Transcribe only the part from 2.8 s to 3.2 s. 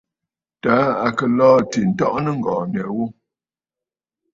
ghu.